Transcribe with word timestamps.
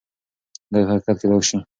دا 0.71 0.77
يو 0.79 0.89
حقيقت 0.89 1.15
کيدای 1.21 1.41
شي. 1.49 1.57